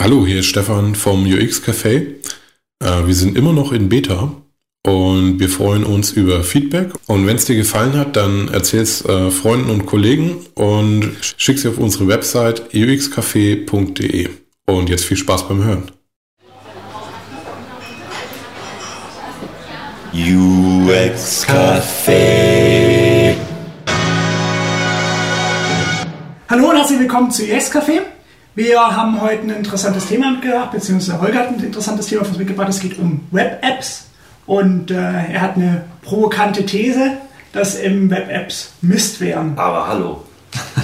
[0.00, 2.14] Hallo, hier ist Stefan vom UX Café.
[2.78, 4.30] Äh, wir sind immer noch in Beta
[4.86, 6.92] und wir freuen uns über Feedback.
[7.08, 11.58] Und wenn es dir gefallen hat, dann erzähl es äh, Freunden und Kollegen und schick
[11.58, 14.28] sie auf unsere Website uxcafé.de.
[14.66, 15.90] Und jetzt viel Spaß beim Hören.
[20.12, 23.34] UX Café.
[26.48, 28.02] Hallo und herzlich willkommen zu UX Café.
[28.58, 32.38] Wir haben heute ein interessantes Thema mitgebracht, beziehungsweise Holger hat ein interessantes Thema für uns
[32.38, 32.68] mitgebracht.
[32.68, 34.06] Es geht um Web-Apps
[34.46, 37.18] und äh, er hat eine provokante These,
[37.52, 39.52] dass im Web-Apps Mist wären.
[39.56, 40.24] Aber hallo.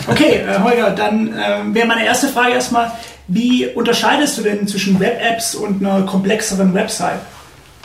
[0.07, 2.93] Okay, äh, Holger, dann äh, wäre meine erste Frage erstmal,
[3.27, 7.19] wie unterscheidest du denn zwischen Web-Apps und einer komplexeren Website?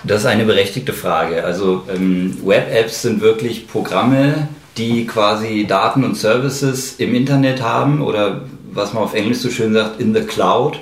[0.03, 1.43] Das ist eine berechtigte Frage.
[1.43, 8.41] Also ähm, Web-Apps sind wirklich Programme, die quasi Daten und Services im Internet haben oder
[8.73, 10.79] was man auf Englisch so schön sagt, in the cloud.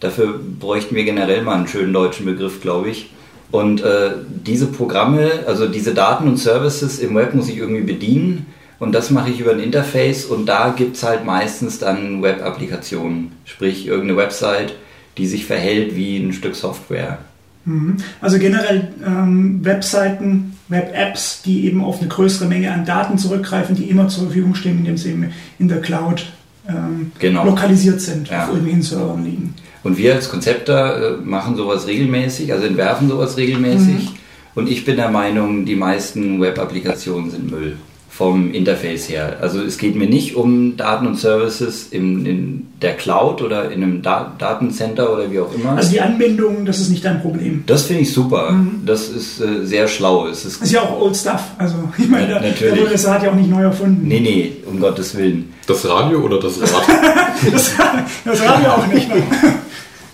[0.00, 3.10] Dafür bräuchten wir generell mal einen schönen deutschen Begriff, glaube ich.
[3.50, 8.46] Und äh, diese Programme, also diese Daten und Services im Web muss ich irgendwie bedienen.
[8.78, 13.32] Und das mache ich über ein Interface und da gibt es halt meistens dann Web-Applikationen,
[13.46, 14.74] sprich irgendeine Website,
[15.16, 17.18] die sich verhält wie ein Stück Software.
[17.64, 17.96] Mhm.
[18.20, 23.88] Also generell ähm, Webseiten, Web-Apps, die eben auf eine größere Menge an Daten zurückgreifen, die
[23.88, 26.26] immer zur Verfügung stehen, indem sie eben in der Cloud
[26.68, 27.44] ähm, Genau.
[27.44, 28.44] lokalisiert sind, Ja.
[28.44, 29.54] auf irgendwelchen Servern liegen.
[29.84, 34.10] Und wir als Konzepter äh, machen sowas regelmäßig, also entwerfen sowas regelmäßig.
[34.54, 37.76] Und ich bin der Meinung, die meisten Web-Applikationen sind Müll
[38.16, 39.36] vom Interface her.
[39.42, 43.82] Also es geht mir nicht um Daten und Services in, in der Cloud oder in
[43.82, 45.72] einem da Datencenter oder wie auch immer.
[45.72, 47.64] Also die Anbindung, das ist nicht dein Problem.
[47.66, 48.58] das finde ich super.
[48.86, 50.28] Das ist äh, sehr schlau.
[50.28, 51.42] Es ist Das ist ja auch Old Stuff.
[51.58, 52.74] Also ich meine, Ja, der, natürlich.
[52.82, 54.08] der USA hat ja auch nicht neu erfunden.
[54.08, 55.52] Nee, nee, um Gottes Willen.
[55.66, 56.82] Das Radio oder das Rad?
[57.52, 57.72] Das,
[58.24, 59.08] das wir auch nicht.
[59.10, 59.22] Ne?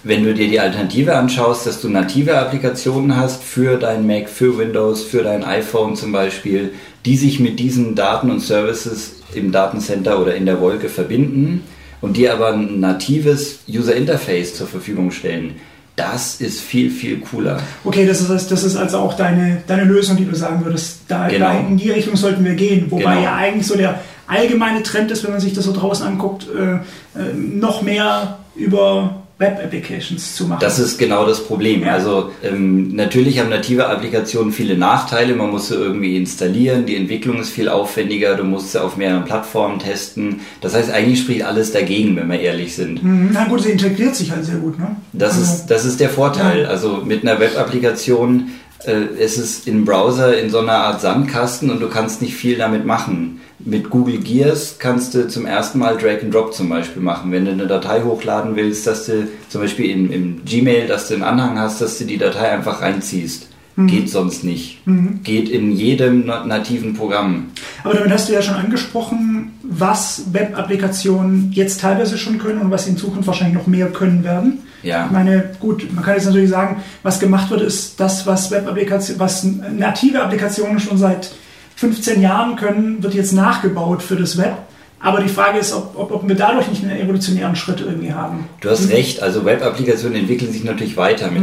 [0.05, 4.59] Wenn du dir die Alternative anschaust, dass du native Applikationen hast für dein Mac, für
[4.59, 6.73] Windows, für dein iPhone zum Beispiel,
[7.05, 11.63] die sich mit diesen Daten und Services im Datencenter oder in der Wolke verbinden
[12.01, 15.55] und dir aber ein natives User Interface zur Verfügung stellen,
[15.95, 17.61] das ist viel, viel cooler.
[17.85, 21.01] Okay, das ist, das ist also auch deine, deine Lösung, die du sagen würdest.
[21.07, 21.47] Da, Genau.
[21.47, 22.87] da in die Richtung sollten wir gehen.
[22.91, 23.23] Wobei Genau.
[23.23, 26.75] ja eigentlich so der allgemeine Trend ist, wenn man sich das so draußen anguckt, äh,
[27.21, 30.61] äh, noch mehr über Web-Applications zu machen.
[30.61, 31.83] Das ist genau das Problem.
[31.83, 31.93] Ja.
[31.93, 35.35] Also ähm, natürlich haben native Applikationen viele Nachteile.
[35.35, 36.87] Man muss sie irgendwie installieren.
[36.87, 38.35] Die Entwicklung ist viel aufwendiger.
[38.37, 40.41] Du musst sie auf mehreren Plattformen testen.
[40.61, 43.03] Das heißt, eigentlich spricht alles dagegen, wenn wir ehrlich sind.
[43.03, 44.79] Mhm, Na gut, sie integriert sich halt sehr gut.
[44.79, 44.97] Ne?
[45.13, 46.63] Das Also, ist, das ist der Vorteil.
[46.63, 46.69] Ja.
[46.69, 48.51] Also mit einer Web-Applikation
[48.85, 52.57] äh, es ist im Browser in so einer Art Sandkasten und du kannst nicht viel
[52.57, 53.41] damit machen.
[53.65, 57.31] Mit Google Gears kannst du zum ersten Mal Drag and Drop zum Beispiel machen.
[57.33, 61.15] Wenn du eine Datei hochladen willst, dass du zum Beispiel im, im Gmail, dass du
[61.15, 63.49] einen Anhang hast, dass du die Datei einfach reinziehst.
[63.87, 64.81] Geht sonst nicht.
[65.25, 67.47] Geht in jedem na- nativen Programm.
[67.83, 72.85] Aber damit hast du ja schon angesprochen, was Web-Applikationen jetzt teilweise schon können und was
[72.85, 74.59] sie in Zukunft wahrscheinlich noch mehr können werden.
[74.83, 75.07] Ja.
[75.07, 79.21] Ich meine, gut, man kann jetzt natürlich sagen, was gemacht wird, ist das, was Web-Applikationen,
[79.21, 81.33] was native Applikationen schon seit
[81.77, 84.57] 15 Jahren können, wird jetzt nachgebaut für das Web.
[85.01, 88.49] Aber die Frage ist, ob, ob, ob wir dadurch nicht einen evolutionären Schritt irgendwie haben.
[88.61, 91.29] Du hast recht, also Web-Applikationen entwickeln sich natürlich weiter.
[91.33, 91.43] Mit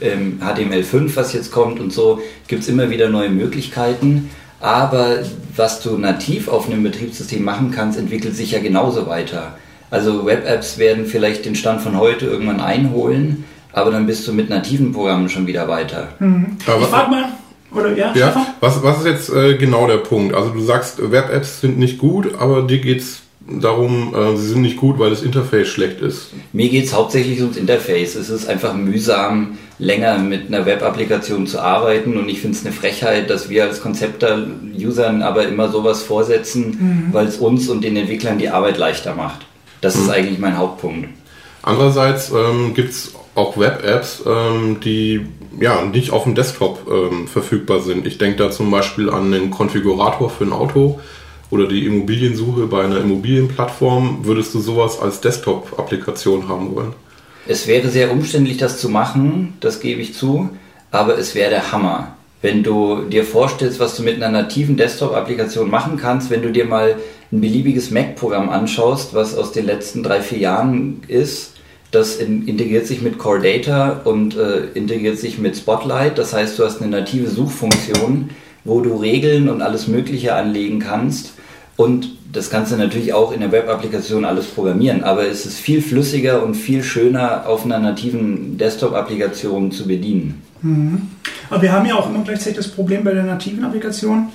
[0.00, 4.30] ähm, HTML5, was jetzt kommt und so, gibt es immer wieder neue Möglichkeiten.
[4.60, 5.18] Aber
[5.54, 9.56] was du nativ auf einem Betriebssystem machen kannst, entwickelt sich ja genauso weiter.
[9.90, 14.48] Also Web-Apps werden vielleicht den Stand von heute irgendwann einholen, aber dann bist du mit
[14.48, 16.08] nativen Programmen schon wieder weiter.
[16.66, 17.24] Aber Ich frage mal,
[17.74, 18.46] oder ja, Ja, Stefan?
[18.60, 20.34] was, was ist jetzt äh, genau der Punkt?
[20.34, 24.76] Also du sagst, Web-Apps sind nicht gut, aber dir geht's darum, äh, sie sind nicht
[24.76, 26.30] gut, weil das Interface schlecht ist.
[26.52, 28.16] Mir geht es hauptsächlich ums Interface.
[28.16, 32.72] Es ist einfach mühsam, länger mit einer Web-Applikation zu arbeiten und ich finde es eine
[32.74, 37.96] Frechheit, dass wir als Konzepter Usern aber immer sowas vorsetzen, weil es uns und den
[37.96, 39.46] Entwicklern die Arbeit leichter macht.
[39.82, 41.08] Das ist eigentlich mein Hauptpunkt.
[41.62, 45.26] Andererseits ähm, gibt's auch Web-Apps, ähm, die
[45.60, 48.06] ja nicht auf dem Desktop ähm, verfügbar sind.
[48.06, 51.00] Ich denke da zum Beispiel an den Konfigurator für ein Auto
[51.50, 54.20] oder die Immobiliensuche bei einer Immobilienplattform.
[54.22, 56.92] Würdest du sowas als Desktop-Applikation haben wollen?
[57.46, 60.50] Es wäre sehr umständlich, das zu machen, das gebe ich zu,
[60.90, 62.16] aber es wäre der Hammer.
[62.42, 66.64] Wenn du dir vorstellst, was du mit einer nativen Desktop-Applikation machen kannst, wenn du dir
[66.64, 66.96] mal
[67.32, 71.55] ein beliebiges Mac-Programm anschaust, was aus den letzten drei, vier Jahren ist,
[71.96, 76.18] das in, integriert sich mit Core Data und äh, integriert sich mit Spotlight.
[76.18, 78.30] Das heißt, du hast eine native Suchfunktion,
[78.64, 81.32] wo du Regeln und alles Mögliche anlegen kannst.
[81.76, 85.82] Und das kannst du natürlich auch in der Web-Applikation alles programmieren, aber es ist viel
[85.82, 90.42] flüssiger und viel schöner auf einer nativen Desktop-Applikation zu bedienen.
[90.62, 91.02] Mhm.
[91.50, 94.28] Aber wir haben ja auch immer gleichzeitig das Problem bei der nativen Applikation,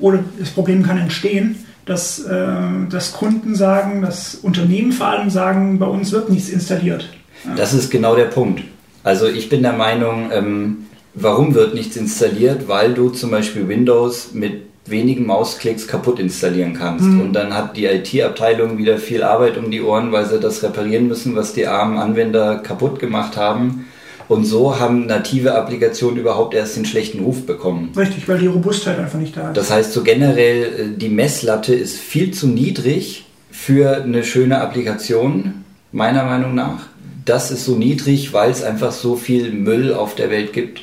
[0.00, 1.56] oder das Problem kann entstehen,
[1.88, 2.46] dass, äh,
[2.90, 7.08] dass Kunden sagen, dass Unternehmen vor allem sagen, bei uns wird nichts installiert.
[7.44, 7.54] Ja.
[7.54, 8.62] Das ist genau der Punkt.
[9.02, 12.68] Also ich bin der Meinung, ähm, warum wird nichts installiert?
[12.68, 17.04] Weil du zum Beispiel Windows mit wenigen Mausklicks kaputt installieren kannst.
[17.04, 17.20] Mhm.
[17.20, 21.08] Und dann hat die IT-Abteilung wieder viel Arbeit um die Ohren, weil sie das reparieren
[21.08, 23.86] müssen, was die armen Anwender kaputt gemacht haben.
[24.28, 27.92] Und so haben native Applikationen überhaupt erst den schlechten Ruf bekommen.
[27.96, 29.56] Richtig, weil die Robustheit einfach nicht da ist.
[29.56, 35.64] Das heißt, so generell, äh, die Messlatte ist viel zu niedrig für eine schöne Applikation,
[35.92, 36.86] meiner Meinung nach.
[37.24, 40.82] Das ist so niedrig, weil es einfach so viel Müll auf der Welt gibt.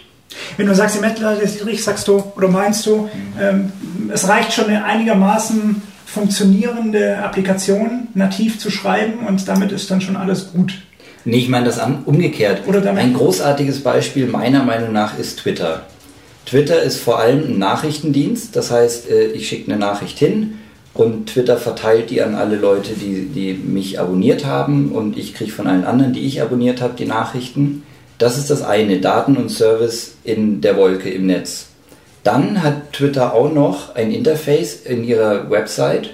[0.58, 3.10] Wenn du sagst, die Messlatte ist niedrig, sagst du oder meinst du,
[3.40, 3.72] ähm,
[4.12, 10.52] es reicht schon einigermaßen funktionierende Applikation nativ zu schreiben und damit ist dann schon alles
[10.54, 10.85] gut.
[11.28, 12.68] Nee, ich meine das an, umgekehrt.
[12.68, 15.88] Oder Ein großartiges Beispiel meiner Meinung nach ist Twitter.
[16.46, 20.60] Twitter ist vor allem ein Nachrichtendienst, das heißt, äh, ich schicke eine Nachricht hin
[20.94, 25.52] und Twitter verteilt die an alle Leute, die, die mich abonniert haben und ich kriege
[25.52, 27.82] von allen anderen, die ich abonniert habe, die Nachrichten.
[28.20, 31.70] Das ist das eine, Daten und Service in der Wolke im Netz.
[32.24, 36.12] Dann hat Twitter auch noch ein Interface in ihrer Website,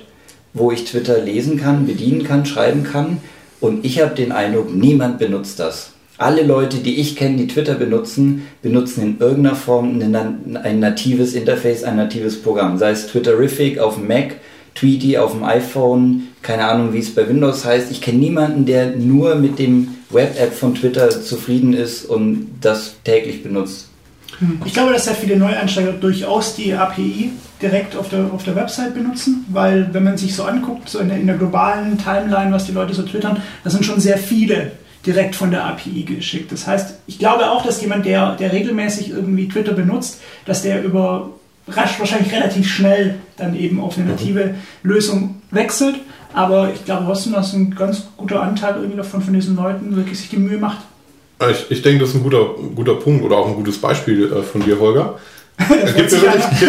[0.53, 3.17] wo ich Twitter lesen kann, bedienen kann, schreiben kann
[3.61, 5.91] und ich habe den Eindruck, niemand benutzt das.
[6.17, 11.83] Alle Leute, die ich kenne, die Twitter benutzen, benutzen in irgendeiner Form ein natives Interface,
[11.83, 12.77] ein natives Programm.
[12.77, 14.35] Sei es Twitterific auf dem Mac,
[14.75, 17.91] Tweety auf dem iPhone, keine Ahnung, wie es bei Windows heißt.
[17.91, 23.43] Ich kenne niemanden, der nur mit dem Web-App von Twitter zufrieden ist und das täglich
[23.43, 23.90] benutzt.
[24.65, 27.31] Ich glaube, dass sehr viele Neueinsteiger durchaus die API
[27.61, 31.09] direkt auf der, auf der Website benutzen, weil wenn man sich so anguckt, so in
[31.09, 34.71] der, in der globalen Timeline, was die Leute so twittern, da sind schon sehr viele
[35.05, 36.51] direkt von der API geschickt.
[36.51, 40.83] Das heißt, ich glaube auch, dass jemand, der, der regelmäßig irgendwie Twitter benutzt, dass der
[40.83, 41.29] über
[41.67, 45.95] rasch wahrscheinlich relativ schnell dann eben auf eine native Lösung wechselt.
[46.33, 50.19] Aber ich glaube trotzdem, dass ein ganz guter Anteil irgendwie davon von diesen Leuten wirklich
[50.19, 50.79] sich die Mühe macht.
[51.49, 54.43] Ich, ich denke, das ist ein guter, guter Punkt oder auch ein gutes Beispiel äh,
[54.43, 55.17] von dir, Holger.
[55.57, 56.59] Gibt mir wirklich,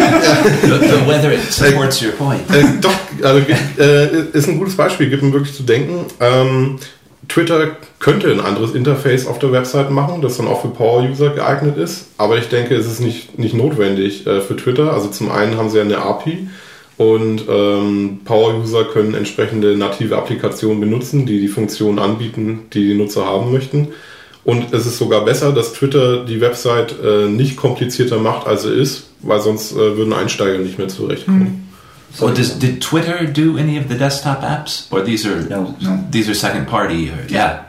[0.61, 2.41] the, weather supports your point.
[2.51, 2.93] Äh, doch,
[3.23, 3.41] also
[3.79, 6.05] äh, ist ein gutes Beispiel, gibt mir wirklich zu denken.
[6.19, 6.79] Ähm,
[7.27, 11.77] Twitter könnte ein anderes Interface auf der Website machen, das dann auch für Power-User geeignet
[11.77, 12.07] ist.
[12.17, 14.93] Aber ich denke, es ist nicht, nicht notwendig äh, für Twitter.
[14.93, 16.49] Also zum einen haben sie ja eine API
[16.97, 23.25] und ähm, Power-User können entsprechende native Applikationen benutzen, die die Funktionen anbieten, die die Nutzer
[23.25, 23.89] haben möchten.
[24.45, 28.73] Und es ist sogar besser, dass Twitter die Website äh, nicht komplizierter macht, als sie
[28.73, 31.39] ist, weil sonst äh, würden Einsteiger nicht mehr zurechtkommen.
[31.39, 31.63] Mhm.
[32.15, 35.97] So does did Twitter do any of the desktop apps, or these are no, no.
[36.11, 37.09] these are second party?
[37.09, 37.65] Or, yeah.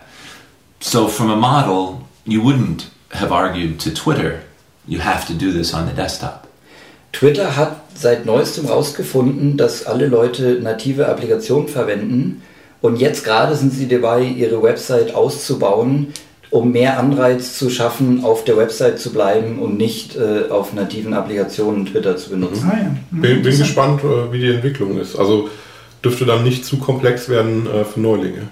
[0.80, 4.42] So from a model, you wouldn't have argued to Twitter,
[4.86, 6.46] you have to do this on the desktop.
[7.12, 12.42] Twitter hat seit neuestem herausgefunden, dass alle Leute native Applikationen verwenden.
[12.82, 16.12] Und jetzt gerade sind sie dabei, ihre Website auszubauen,
[16.54, 21.12] um mehr Anreiz zu schaffen, auf der Website zu bleiben und nicht äh, auf nativen
[21.12, 22.70] Applikationen Twitter zu benutzen.
[22.70, 22.96] Ah, ja.
[23.10, 23.20] mhm.
[23.20, 25.16] bin, bin, gespannt, äh, wie die Entwicklung ist.
[25.16, 25.48] Also
[26.04, 28.42] dürfte dann nicht zu komplex werden äh, für Neulinge.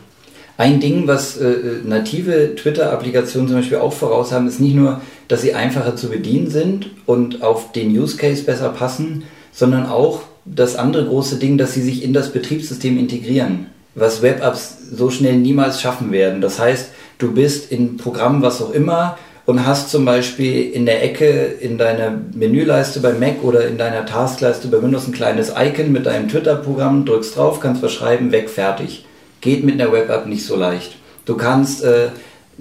[0.57, 1.55] Ein Ding, was äh,
[1.85, 6.51] native Twitter-Applikationen zum Beispiel auch voraus haben, ist nicht nur, dass sie einfacher zu bedienen
[6.51, 11.75] sind und auf den Use Case besser passen, sondern auch das andere große Ding, dass
[11.75, 16.41] sie sich in das Betriebssystem integrieren, was Web-Apps so schnell niemals schaffen werden.
[16.41, 16.89] Das heißt,
[17.23, 21.77] du bist in Programm, was auch immer, und hast zum Beispiel in der Ecke in
[21.79, 26.29] deiner Menüleiste bei Mac oder in deiner Taskleiste bei Windows ein kleines Icon mit deinem
[26.29, 29.05] Twitter-Programm, drückst drauf, kannst was schreiben, weg, fertig.
[29.41, 30.97] Geht mit einer Web-App nicht so leicht.
[31.25, 32.09] Du kannst, äh,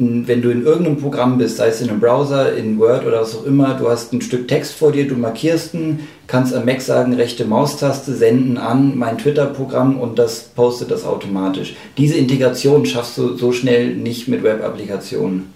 [0.01, 3.35] wenn du in irgendeinem Programm bist, sei es in einem Browser, in Word oder was
[3.35, 6.81] auch immer, du hast ein Stück Text vor dir, du markierst ihn, kannst am Mac
[6.81, 11.75] sagen, rechte Maustaste, senden an mein Twitter-Programm und das postet das automatisch.
[11.97, 15.53] Diese Integration schaffst du so schnell nicht mit Web-Applikationen.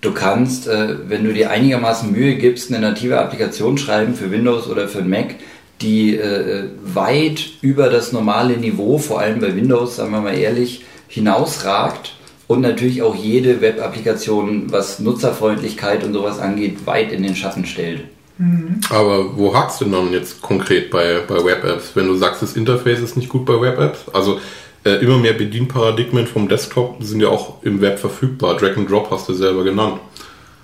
[0.00, 4.68] Du kannst, äh, wenn du dir einigermaßen Mühe gibst, eine native Applikation schreiben für Windows
[4.68, 5.34] oder für Mac,
[5.82, 10.84] die äh, weit über das normale Niveau, vor allem bei Windows, sagen wir mal ehrlich,
[11.08, 12.14] hinausragt
[12.52, 18.04] und natürlich auch jede Web-Applikation, was Nutzerfreundlichkeit und sowas angeht, weit in den Schatten stellt.
[18.38, 18.80] Mhm.
[18.90, 23.00] Aber wo hakst du dann jetzt konkret bei, bei Web-Apps, wenn du sagst, das Interface
[23.00, 24.06] ist nicht gut bei Web-Apps?
[24.12, 24.38] Also
[24.84, 28.56] äh, immer mehr Bedienparadigmen vom Desktop sind ja auch im Web verfügbar.
[28.56, 30.00] Drag and Drop hast du selber genannt.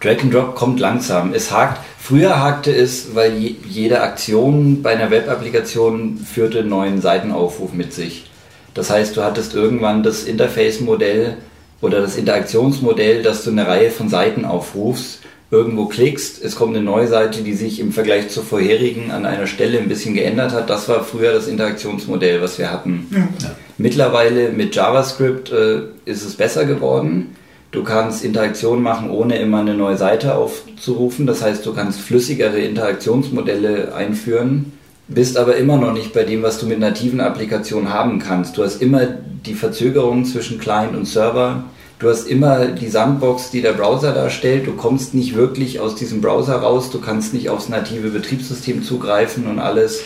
[0.00, 1.32] Drag and Drop kommt langsam.
[1.32, 1.84] Es hakt.
[1.98, 7.92] Früher hakte es, weil je, jede Aktion bei einer Web-Applikation führte einen neuen Seitenaufruf mit
[7.92, 8.28] sich.
[8.74, 11.36] Das heißt, du hattest irgendwann das Interface-Modell
[11.80, 15.20] oder das Interaktionsmodell, dass du eine Reihe von Seiten aufrufst,
[15.50, 19.46] irgendwo klickst, es kommt eine neue Seite, die sich im Vergleich zur vorherigen an einer
[19.46, 20.68] Stelle ein bisschen geändert hat.
[20.68, 23.06] Das war früher das Interaktionsmodell, was wir hatten.
[23.10, 23.50] Ja.
[23.78, 27.36] Mittlerweile mit JavaScript äh, ist es besser geworden.
[27.70, 31.26] Du kannst Interaktion machen, ohne immer eine neue Seite aufzurufen.
[31.26, 34.72] Das heißt, du kannst flüssigere Interaktionsmodelle einführen,
[35.06, 38.56] bist aber immer noch nicht bei dem, was du mit nativen Applikationen haben kannst.
[38.56, 39.06] Du hast immer
[39.48, 41.64] die Verzögerung zwischen Client und Server.
[41.98, 44.66] Du hast immer die Sandbox, die der Browser darstellt.
[44.66, 46.90] Du kommst nicht wirklich aus diesem Browser raus.
[46.90, 50.00] Du kannst nicht aufs native Betriebssystem zugreifen und alles.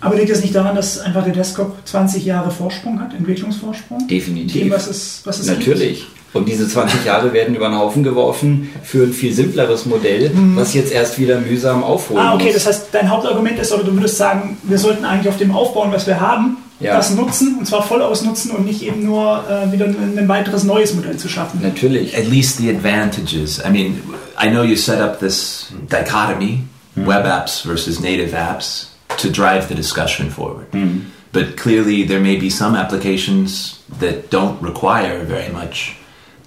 [0.00, 4.08] Aber liegt das nicht daran, dass einfach der Desktop 20 Jahre Vorsprung hat, Entwicklungsvorsprung?
[4.08, 4.62] Definitiv.
[4.62, 6.00] Dem, was es, was es Natürlich.
[6.00, 6.20] Gibt?
[6.32, 10.56] Und diese 20 Jahre werden über den Haufen geworfen für ein viel simpleres Modell, mhm.
[10.56, 12.54] was jetzt erst wieder mühsam aufholen Ah, okay, muss.
[12.54, 15.90] das heißt, dein Hauptargument ist, oder du würdest sagen, wir sollten eigentlich auf dem aufbauen,
[15.92, 16.96] was wir haben, ja.
[16.96, 20.64] das nutzen, und zwar voll ausnutzen und nicht eben nur äh, wieder ein, ein, weiteres
[20.64, 21.60] neues Modell zu schaffen.
[21.62, 22.16] Natürlich.
[22.16, 23.60] At least the advantages.
[23.64, 24.02] I mean,
[24.38, 26.64] I know you set up this dichotomy,
[26.96, 27.06] mhm.
[27.06, 30.70] web apps versus native apps, to drive the discussion forward.
[30.72, 31.06] Mhm.
[31.32, 35.96] But clearly there may be some applications that don't require very much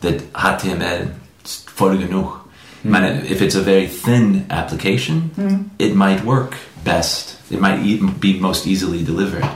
[0.02, 1.14] that HTML
[1.76, 2.40] voll genug.
[2.84, 3.32] Mm.
[3.32, 5.70] if it's a very thin application, mm.
[5.80, 7.40] it might work best.
[7.50, 9.48] It might even be most easily delivered.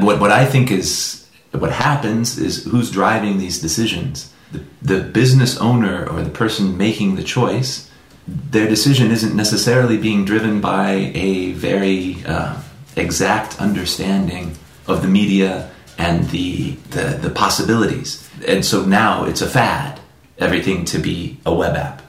[0.00, 4.32] What, what I think is what happens is who's driving these decisions.
[4.52, 7.90] The, the business owner or the person making the choice,
[8.26, 12.60] their decision isn't necessarily being driven by a very uh,
[12.96, 18.28] exact understanding of the media and the, the, the possibilities.
[18.46, 20.00] And so now it's a fad,
[20.38, 22.02] everything to be a web app,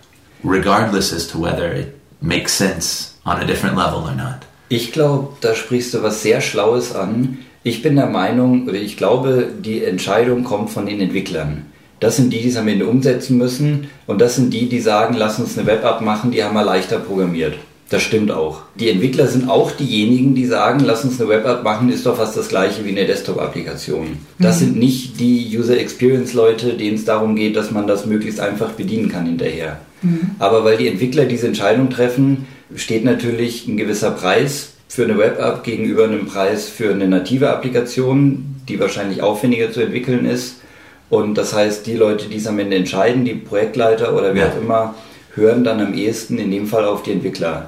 [0.43, 4.45] regardless as to whether it makes sense on a different level or not.
[4.67, 7.44] Ich glaube, da sprichst du was sehr Schlaues an.
[7.67, 11.65] Ich bin der Meinung, oder ich glaube, die Entscheidung kommt von den Entwicklern.
[11.99, 13.87] Das sind die, die es am Ende umsetzen müssen.
[14.05, 16.99] Und das sind die, die sagen, lass uns eine Web-App machen, die haben wir leichter
[16.99, 17.55] programmiert.
[17.89, 18.61] Das stimmt auch.
[18.79, 22.37] Die Entwickler sind auch diejenigen, die sagen, lass uns eine Web-App machen, ist doch fast
[22.37, 24.19] das gleiche wie eine Desktop-Applikation.
[24.37, 24.65] Das mhm.
[24.65, 29.09] sind nicht die User Experience-Leute, denen es darum geht, dass man das möglichst einfach bedienen
[29.09, 29.79] kann hinterher.
[30.03, 30.35] Mhm.
[30.37, 32.45] Aber weil die Entwickler diese Entscheidung treffen,
[32.75, 38.55] steht natürlich ein gewisser Preis für eine Web-App gegenüber einem Preis für eine native Applikation,
[38.67, 40.61] die wahrscheinlich aufwendiger zu entwickeln ist.
[41.09, 44.51] Und das heißt, die Leute, die es am Ende entscheiden, die Projektleiter oder wer ja.
[44.51, 44.95] auch immer,
[45.35, 47.67] hören dann am ehesten in dem Fall auf die Entwickler.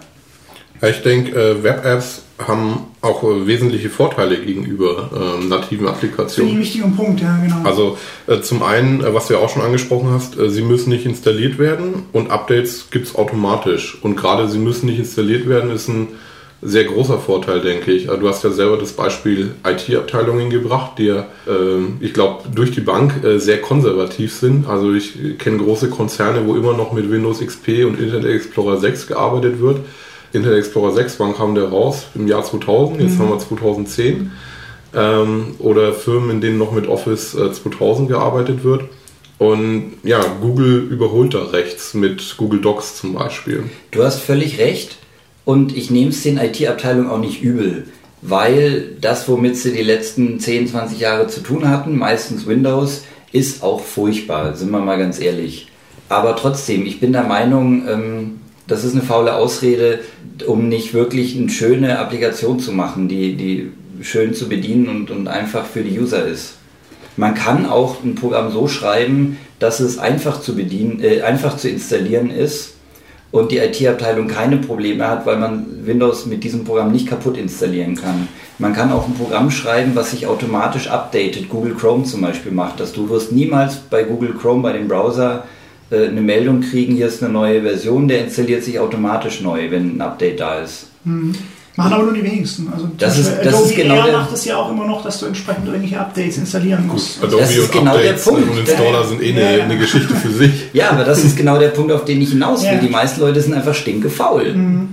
[0.82, 6.54] Ich denke, äh, Web-Apps haben auch äh, wesentliche Vorteile gegenüber äh, nativen Applikationen.
[6.54, 7.68] Ein wichtiger Punkt, ja, genau.
[7.68, 7.98] Also
[8.28, 11.06] äh, zum einen, äh, was du ja auch schon angesprochen hast, äh, sie müssen nicht
[11.06, 13.98] installiert werden und Updates gibt es automatisch.
[14.04, 16.10] Und gerade sie müssen nicht installiert werden, ist ein
[16.62, 18.08] sehr großer Vorteil, denke ich.
[18.08, 22.82] Du hast ja selber das Beispiel IT-Abteilungen gebracht, die ja, äh, ich glaube, durch die
[22.82, 24.68] Bank äh, sehr konservativ sind.
[24.68, 29.08] Also ich kenne große Konzerne, wo immer noch mit Windows XP und Internet Explorer 6
[29.08, 29.80] gearbeitet wird.
[30.34, 32.08] Internet Explorer 6, wann kam der raus?
[32.16, 33.20] Im Jahr 2000, jetzt mhm.
[33.20, 34.32] haben wir 2010.
[34.96, 38.84] Ähm, oder Firmen, in denen noch mit Office äh, 2000 gearbeitet wird.
[39.38, 43.66] Und ja, Google überholt da rechts mit Google Docs zum Beispiel.
[43.92, 44.98] Du hast völlig recht.
[45.48, 47.86] Und ich nehme es den IT-Abteilungen auch nicht übel,
[48.22, 53.64] weil das, womit sie die letzten 10, 20 Jahre zu tun hatten, meistens Windows, ist
[53.64, 55.70] auch furchtbar, sind wir mal ganz ehrlich.
[56.10, 60.00] Aber trotzdem, ich bin der Meinung, ähm, das ist eine faule Ausrede,
[60.46, 65.30] um nicht wirklich eine schöne Applikation zu machen, die, die schön zu bedienen und, und
[65.30, 66.56] einfach für die User ist.
[67.16, 71.70] Man kann auch ein Programm so schreiben, dass es einfach zu bedienen, äh, einfach zu
[71.70, 72.74] installieren ist
[73.32, 77.96] und die IT-Abteilung keine Probleme hat, weil man Windows mit diesem Programm nicht kaputt installieren
[77.96, 78.28] kann.
[78.58, 81.50] Man kann auch ein Programm schreiben, was sich automatisch updatet.
[81.50, 82.94] Google Chrome zum Beispiel macht das.
[82.94, 85.44] Du wirst niemals bei Google Chrome, bei dem Browser,
[85.92, 89.98] äh, eine Meldung kriegen, hier ist eine neue Version, der installiert sich automatisch neu, wenn
[89.98, 90.88] ein Update da ist.
[91.04, 91.36] Mhm.
[91.78, 92.68] Machen aber nur die wenigsten.
[92.74, 95.20] Also das ist, das Adobe ist genau Air macht es ja auch immer noch, dass
[95.20, 97.24] du entsprechend irgendwelche Updates installieren musst.
[97.24, 98.50] Adobe das ist genau Updates der Punkt.
[98.50, 100.52] und Installer sind eh eine, eine, Geschichte für sich.
[100.74, 102.72] Ja, aber das ist genau der Punkt, auf den ich hinaus will.
[102.72, 102.80] Ja.
[102.80, 104.56] Die meisten Leute sind einfach stinkefaul.
[104.56, 104.90] Mhm.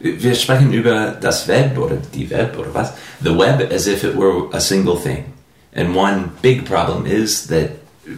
[0.00, 2.92] Wir sprechen über das Web oder die Web oder was.
[3.22, 5.24] The Web as if it were a single thing.
[5.72, 7.70] And one big problem is that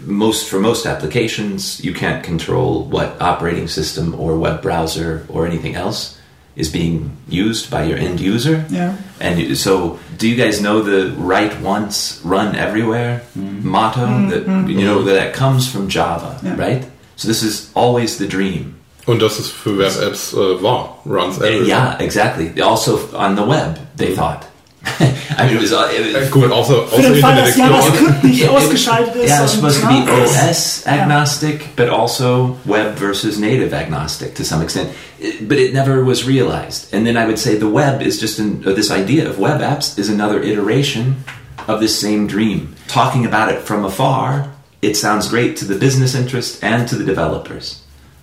[0.06, 5.74] most for most applications you can't control what operating system or web browser or anything
[5.74, 6.16] else
[6.60, 8.64] is being used by your end user.
[8.68, 8.96] Yeah.
[9.18, 13.62] And so, do you guys know the write once, run everywhere mm.
[13.64, 16.56] motto mm, that you know that comes from Java, yeah.
[16.56, 16.84] right?
[17.16, 18.76] So this is always the dream.
[19.06, 20.98] Und das ist für Web-Apps äh, wahr.
[21.04, 21.66] Runs everywhere.
[21.66, 22.62] Yeah, exactly.
[22.62, 24.16] Also on the web, they mm.
[24.16, 24.46] thought.
[25.38, 27.70] I mean, it was, it was Gut, außer, Für außer den Fall, Internet dass Explorer.
[27.70, 29.28] JavaScript nicht ausgeschaltet ist.
[29.28, 34.34] yeah, it's und, supposed to be ne, OS agnostic, but also web versus native agnostic
[34.34, 34.88] to some extent.
[35.18, 36.92] It- But it never was realized.
[36.94, 39.60] And then I would say the web is just an, or this idea of web
[39.60, 41.24] apps is another iteration
[41.68, 42.74] of this same dream.
[42.88, 44.48] Talking about it from afar,
[44.80, 47.80] it sounds great to the business interest and to the developers.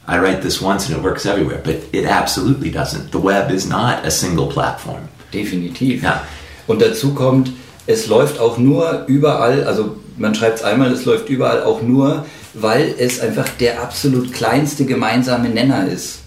[0.08, 3.12] I write this once and it works everywhere, but it absolutely doesn't.
[3.12, 5.08] The web is not a single platform.
[5.32, 6.02] Definitiv.
[6.02, 6.22] Ja.
[6.68, 7.52] Und dazu kommt,
[7.88, 12.26] es läuft auch nur überall, also man schreibt es einmal, es läuft überall auch nur,
[12.54, 16.20] weil es einfach der absolut kleinste gemeinsame Nenner ist.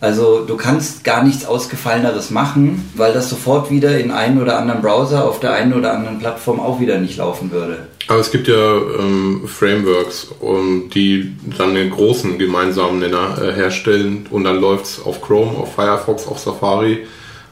[0.00, 4.82] Also du kannst gar nichts Ausgefalleneres machen, weil das sofort wieder in einen oder anderen
[4.82, 7.86] Browser auf der einen oder anderen Plattform auch wieder nicht laufen würde.
[8.08, 14.26] Aber es gibt ja ähm, Frameworks, um, die dann den großen gemeinsamen Nenner äh, herstellen
[14.30, 17.06] und dann läuft's auf Chrome, auf Firefox, auf Safari.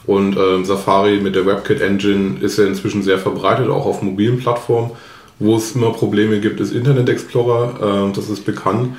[0.06, 4.38] Und ähm, Safari mit der WebKit Engine ist ja inzwischen sehr verbreitet, auch auf mobilen
[4.38, 4.90] Plattformen.
[5.38, 8.97] Wo es immer Probleme gibt, ist Internet Explorer, äh, das ist bekannt.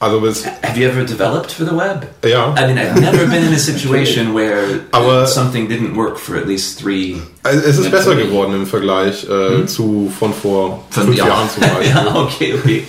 [0.00, 2.06] Also es, Have you ever developed for the web?
[2.26, 4.56] ja, I mean, I've never been in a situation where
[4.92, 7.16] Aber- something didn't work for at least three.
[7.42, 11.26] es ist besser geworden im Vergleich äh, zu von vor Von- fünf ja.
[11.28, 11.88] Jahren zum Beispiel.
[11.90, 12.82] ja, okay, okay.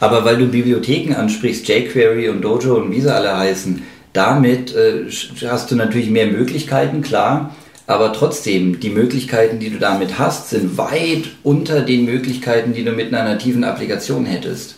[0.00, 3.82] Aber weil du Bibliotheken ansprichst, jQuery und Dojo und wie sie alle heißen,
[4.14, 5.04] damit äh,
[5.46, 7.54] hast du natürlich mehr Möglichkeiten, klar.
[7.86, 12.92] Aber trotzdem, die Möglichkeiten, die du damit hast, sind weit unter den Möglichkeiten, die du
[12.92, 14.76] mit einer nativen Applikation hättest.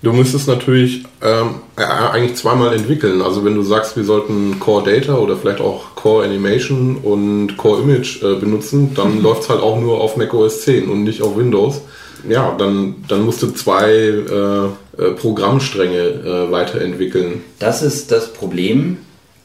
[0.00, 3.20] Du müsstest natürlich ähm, ja, eigentlich zweimal entwickeln.
[3.20, 7.82] Also wenn du sagst, wir sollten Core Data oder vielleicht auch Core Animation und Core
[7.82, 11.36] Image äh, benutzen, dann läuft's halt auch nur auf Mac OS 10 und nicht auf
[11.36, 11.80] Windows.
[12.28, 17.42] Ja, dann, dann musst du zwei äh, äh, Programmstränge äh, weiterentwickeln.
[17.58, 18.98] Das ist das Problem.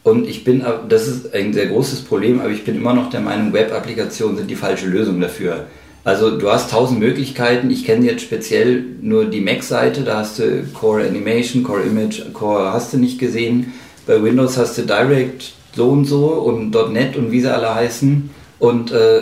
[0.04, 3.22] Und ich bin, das ist ein sehr großes Problem, aber ich bin immer noch der
[3.22, 5.68] Meinung, Web-Applikationen sind die falsche Lösung dafür.
[6.04, 7.72] Also du hast tausend Möglichkeiten.
[7.72, 10.02] Ich kenne jetzt speziell nur die Mac-Seite.
[10.02, 13.74] Da hast du Core Animation, Core Image, Core hast du nicht gesehen.
[14.06, 18.30] Bei Windows hast du Direct so und so und .NET und wie sie alle heißen.
[18.60, 19.22] Und äh,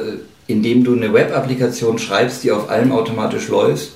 [0.51, 3.91] indem du eine Web-Applikation schreibst, die auf allem automatisch läuft,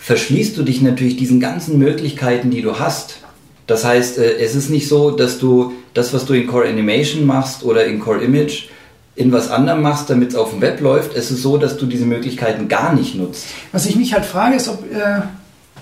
[0.00, 3.18] verschließt du dich natürlich diesen ganzen Möglichkeiten, die du hast.
[3.66, 7.26] Das heißt, äh, es ist nicht so, dass du das, was du in Core Animation
[7.26, 8.68] machst oder in Core Image,
[9.14, 11.14] in was anderem machst, damit es auf dem Web läuft.
[11.14, 13.46] Es ist so, dass du diese Möglichkeiten gar nicht nutzt.
[13.72, 15.20] Was ich mich halt frage, ist, ob äh,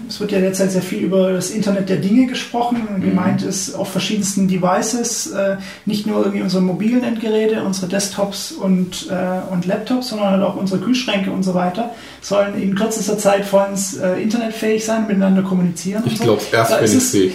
[0.09, 2.79] es wird ja derzeit sehr viel über das Internet der Dinge gesprochen.
[2.97, 3.01] Mhm.
[3.03, 5.57] Gemeint ist auf verschiedensten Devices, äh,
[5.87, 10.57] nicht nur irgendwie unsere mobilen Endgeräte, unsere Desktops und, äh, und Laptops, sondern halt auch
[10.57, 15.43] unsere Kühlschränke und so weiter, sollen in kürzester Zeit von uns äh, internetfähig sein, miteinander
[15.43, 16.03] kommunizieren.
[16.07, 16.25] Ich so.
[16.25, 17.31] glaube erst, Da wenn ich es- sehe.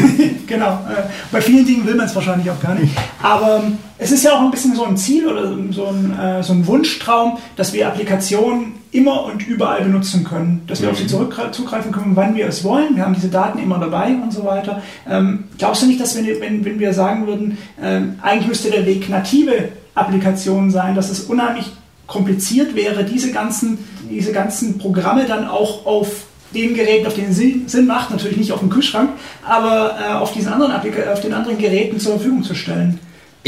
[0.46, 0.80] genau.
[0.88, 2.92] Äh, bei vielen Dingen will man es wahrscheinlich auch gar nicht.
[3.22, 6.42] Aber ähm, es ist ja auch ein bisschen so ein Ziel oder so ein, äh,
[6.42, 10.62] so ein Wunschtraum, dass wir Applikationen immer und überall benutzen können.
[10.66, 12.96] Dass wir auf sie zurück, zugreifen können, wann wir es wollen.
[12.96, 14.82] Wir haben diese Daten immer dabei und so weiter.
[15.08, 18.86] Ähm, glaubst du nicht, dass wenn, wenn, wenn wir sagen würden, ähm, eigentlich müsste der
[18.86, 21.72] Weg native Applikationen sein, dass es unheimlich
[22.06, 23.78] kompliziert wäre, diese ganzen,
[24.10, 28.52] diese ganzen Programme dann auch auf den Geräten, auf denen Sinn, Sinn macht, natürlich nicht
[28.52, 29.10] auf dem Kühlschrank,
[29.46, 32.98] aber äh, auf diesen anderen Applika auf den anderen Geräten zur Verfügung zu stellen.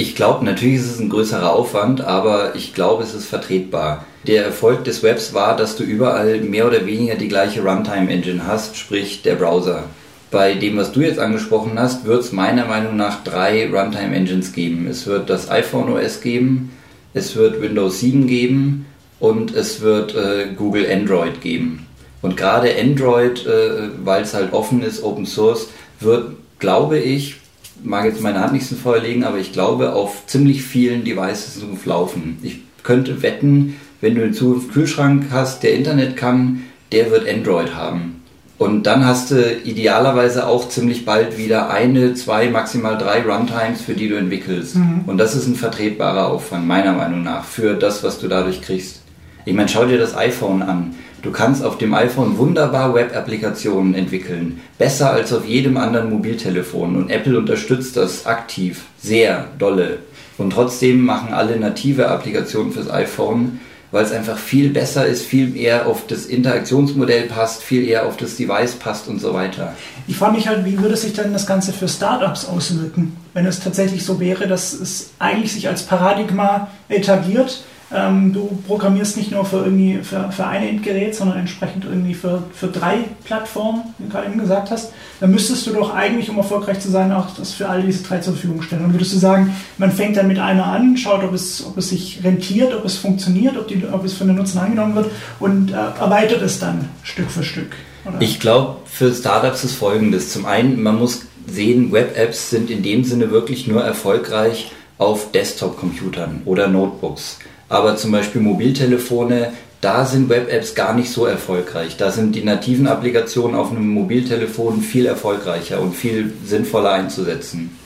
[0.00, 4.06] Ich glaube, natürlich ist es ein größerer Aufwand, aber ich glaube, es ist vertretbar.
[4.26, 8.78] Der Erfolg des Webs war, dass du überall mehr oder weniger die gleiche Runtime-Engine hast,
[8.78, 9.84] sprich der Browser.
[10.30, 14.86] Bei dem, was du jetzt angesprochen hast, wird es meiner Meinung nach drei Runtime-Engines geben.
[14.86, 16.72] Es wird das iPhone OS geben,
[17.12, 18.86] es wird Windows 7 geben
[19.18, 21.86] und es wird äh, Google Android geben.
[22.22, 25.68] Und gerade Android, äh, weil es halt offen ist, Open Source,
[26.00, 27.39] wird, glaube ich,
[27.82, 31.56] mag jetzt meine Hand nicht ins Feuer legen, aber ich glaube, auf ziemlich vielen Devices
[31.56, 32.38] in Zukunft laufen.
[32.42, 36.62] Ich könnte wetten, wenn du in Zukunft Kühlschrank hast, der Internet kann,
[36.92, 38.16] der wird Android haben.
[38.58, 43.94] Und dann hast du idealerweise auch ziemlich bald wieder eine, zwei, maximal drei Runtimes, für
[43.94, 44.76] die du entwickelst.
[45.06, 49.00] Und das ist ein vertretbarer Aufwand, meiner Meinung nach, für das, was du dadurch kriegst.
[49.46, 50.94] Ich meine, schau dir das iPhone an.
[51.22, 54.60] Du kannst auf dem iPhone wunderbar Web-Applikationen entwickeln.
[54.78, 56.96] Besser als auf jedem anderen Mobiltelefon.
[56.96, 58.84] Und Apple unterstützt das aktiv.
[59.02, 59.98] Sehr dolle.
[60.38, 65.56] Und trotzdem machen alle native Applikationen fürs iPhone, weil es einfach viel besser ist, viel
[65.56, 69.74] eher auf das Interaktionsmodell passt, viel eher auf das Device passt und so weiter.
[70.06, 73.60] Ich frage mich halt, wie würde sich dann das Ganze für Startups auswirken, wenn es
[73.60, 79.44] tatsächlich so wäre, dass es eigentlich sich als Paradigma etabliert, ähm, du programmierst nicht nur
[79.44, 84.10] für irgendwie für, für ein Endgerät, sondern entsprechend irgendwie für, für drei Plattformen, wie du
[84.10, 87.52] gerade eben gesagt hast, dann müsstest du doch eigentlich, um erfolgreich zu sein, auch das
[87.52, 88.84] für all diese drei zur Verfügung stellen.
[88.84, 91.88] Und würdest du sagen, man fängt dann mit einer an, schaut, ob es, ob es
[91.90, 95.72] sich rentiert, ob es funktioniert, ob, die, ob es von den Nutzern angenommen wird und
[95.72, 97.74] äh, erweitert es dann Stück für Stück.
[98.04, 98.20] Oder?
[98.20, 100.32] Ich glaube, für Startups ist folgendes.
[100.32, 106.42] Zum einen, man muss sehen, Web-Apps sind in dem Sinne wirklich nur erfolgreich auf Desktop-Computern
[106.44, 107.38] oder Notebooks.
[107.70, 111.96] Aber zum Beispiel Mobiltelefone, da sind Web-Apps gar nicht so erfolgreich.
[111.96, 117.78] Da sind die nativen Applikationen auf einem Mobiltelefon viel erfolgreicher und viel sinnvoller einzusetzen.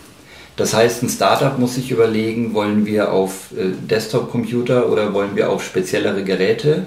[0.56, 5.50] Das heißt, ein Startup muss sich überlegen, wollen wir auf äh, Desktop-Computer oder wollen wir
[5.50, 6.86] auf speziellere Geräte?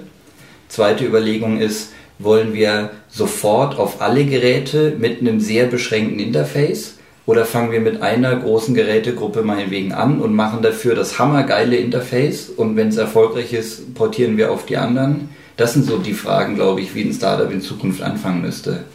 [0.68, 6.96] Zweite Überlegung ist, wollen wir sofort auf alle Geräte mit einem sehr beschränkten Interface?
[7.28, 12.50] Oder fangen wir mit einer großen Gerätegruppe meinetwegen an und machen dafür das hammergeile Interface
[12.50, 15.30] und wenn es erfolgreich ist, portieren wir auf die anderen?
[15.58, 18.86] Das sind so die Fragen, glaube ich, wie ein Startup in Zukunft anfangen müsste.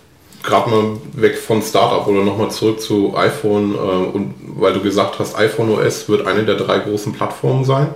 [0.42, 5.18] Gerade mal weg von Startup oder nochmal zurück zu iPhone äh, und weil du gesagt
[5.18, 7.88] hast, iPhone OS wird eine der drei großen Plattformen sein.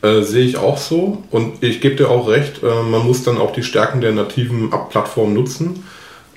[0.00, 3.36] Äh, sehe ich auch so und ich gebe dir auch recht, äh, man muss dann
[3.36, 5.84] auch die Stärken der nativen Plattform nutzen.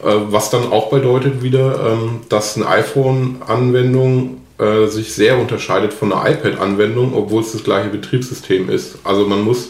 [0.01, 6.13] Äh, was dann auch bedeutet wieder, ähm, dass eine iPhone-Anwendung äh, sich sehr unterscheidet von
[6.13, 8.99] einer iPad-Anwendung, obwohl es das gleiche Betriebssystem ist.
[9.03, 9.69] Also man muss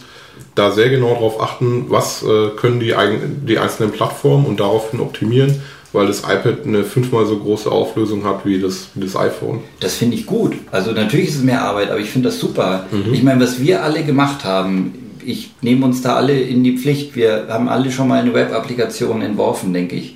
[0.56, 2.94] da sehr genau darauf achten, was äh, können die,
[3.46, 5.62] die einzelnen Plattformen und daraufhin optimieren,
[5.94, 9.62] weil das iPad eine fünfmal so große Auflösung hat wie das, wie das iPhone.
[9.80, 10.54] Das finde ich gut.
[10.72, 12.86] Also natürlich ist es mehr Arbeit, aber ich finde das super.
[12.92, 13.13] Mhm.
[13.13, 14.94] Ich meine, was wir alle gemacht haben,
[15.26, 17.15] ich nehme uns da alle in die Pflicht.
[17.15, 20.15] Wir haben alle schon mal eine Web-Applikation entworfen, denke ich.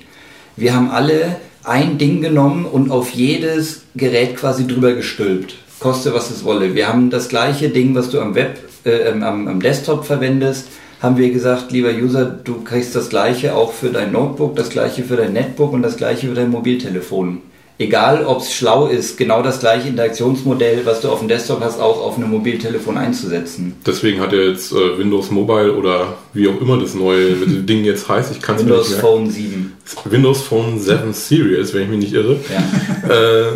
[0.56, 5.56] Wir haben alle ein Ding genommen und auf jedes Gerät quasi drüber gestülpt.
[5.80, 6.74] Koste was es wolle.
[6.74, 10.68] Wir haben das gleiche Ding, was du am Web, äh, am, am Desktop verwendest,
[11.00, 15.02] haben wir gesagt, lieber User, du kriegst das gleiche auch für dein Notebook, das gleiche
[15.02, 17.42] für dein Netbook und das gleiche für dein Mobiltelefon
[17.78, 21.80] egal ob es schlau ist, genau das gleiche Interaktionsmodell, was du auf dem Desktop hast,
[21.80, 23.74] auch auf einem Mobiltelefon einzusetzen.
[23.86, 28.08] Deswegen hat er jetzt äh, Windows Mobile oder wie auch immer das neue Ding jetzt
[28.08, 28.32] heißt.
[28.32, 29.73] Ich kann Windows nicht Phone 7.
[30.04, 32.36] Windows Phone 7 Series, wenn ich mich nicht irre.
[32.48, 33.08] Ja.
[33.08, 33.52] Äh,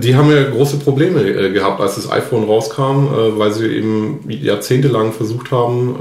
[0.00, 4.20] die haben ja große Probleme äh, gehabt, als das iPhone rauskam, äh, weil sie eben
[4.28, 5.96] jahrzehntelang versucht haben,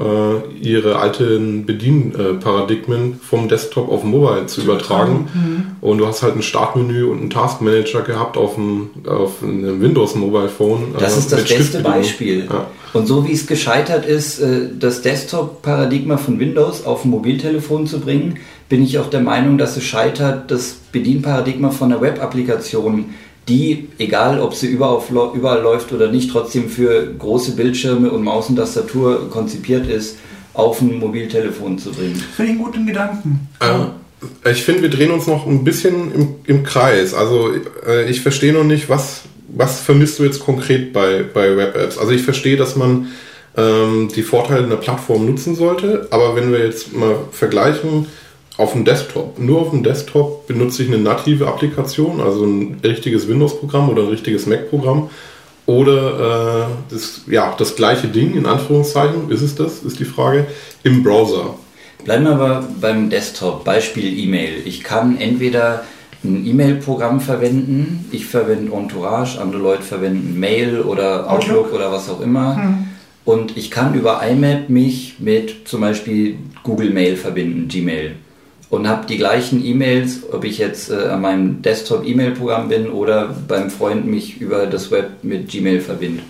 [0.53, 5.27] äh, ihre alten Bedienparadigmen vom Desktop auf Mobile zu übertragen.
[5.33, 5.65] Mhm.
[5.81, 10.15] Und du hast halt ein Startmenü und einen Taskmanager gehabt auf einem, auf einem Windows
[10.15, 10.93] Mobile Phone.
[10.99, 12.45] Das ist das beste Beispiel.
[12.45, 12.67] Ja.
[12.93, 14.41] Und so wie es gescheitert ist,
[14.77, 18.37] das Desktop-Paradigma von Windows auf ein Mobiltelefon zu bringen,
[18.71, 23.13] bin ich auch der Meinung, dass es scheitert, das Bedienparadigma von einer Web-Applikation
[23.49, 25.01] die, egal ob sie überall,
[25.35, 30.19] überall läuft oder nicht, trotzdem für große Bildschirme und Maus und Tastatur konzipiert ist,
[30.53, 32.15] auf ein Mobiltelefon zu bringen.
[32.15, 33.49] Finde ich einen guten Gedanken.
[33.59, 37.13] Äh, ich finde, wir drehen uns noch ein bisschen im, im Kreis.
[37.13, 37.49] Also
[37.85, 41.97] äh, ich verstehe noch nicht, was, was vermisst du jetzt konkret bei, bei Web-Apps?
[41.97, 43.07] Also ich verstehe, dass man
[43.57, 48.07] ähm, die Vorteile einer Plattform nutzen sollte, aber wenn wir jetzt mal vergleichen,
[48.57, 49.39] auf dem Desktop.
[49.39, 54.09] Nur auf dem Desktop benutze ich eine native Applikation, also ein richtiges Windows-Programm oder ein
[54.09, 55.09] richtiges Mac-Programm.
[55.65, 60.47] Oder äh, das, ja, das gleiche Ding, in Anführungszeichen, ist es das, ist die Frage,
[60.83, 61.55] im Browser.
[62.03, 63.63] Bleiben wir aber beim Desktop.
[63.63, 64.63] Beispiel E-Mail.
[64.65, 65.83] Ich kann entweder
[66.23, 72.09] ein E-Mail-Programm verwenden, ich verwende Entourage, andere Leute verwenden Mail oder Outlook, Outlook oder was
[72.09, 72.57] auch immer.
[72.57, 72.87] Hm.
[73.23, 78.15] Und ich kann über IMAP mich mit zum Beispiel Google Mail verbinden, Gmail
[78.71, 83.69] und habe die gleichen E-Mails, ob ich jetzt äh, an meinem Desktop-E-Mail-Programm bin oder beim
[83.69, 86.23] Freund mich über das Web mit Gmail verbinde.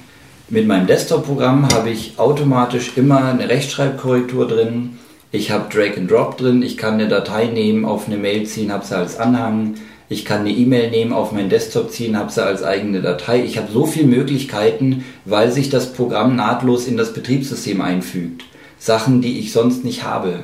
[0.49, 4.97] Mit meinem Desktop-Programm habe ich automatisch immer eine Rechtschreibkorrektur drin.
[5.32, 6.63] Ich habe Drag and Drop drin.
[6.63, 9.75] Ich kann eine Datei nehmen, auf eine Mail ziehen, habe sie als Anhang.
[10.10, 13.45] Ich kann eine E-Mail nehmen, auf meinen Desktop ziehen, habe sie als eigene Datei.
[13.45, 18.43] Ich habe so viele Möglichkeiten, weil sich das Programm nahtlos in das Betriebssystem einfügt.
[18.80, 20.39] Sachen, die ich sonst nicht habe.